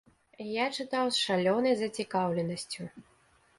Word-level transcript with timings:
Я 0.45 0.65
чытаў 0.77 1.05
з 1.17 1.27
шалёнай 1.27 1.77
зацікаўленасцю. 1.83 2.91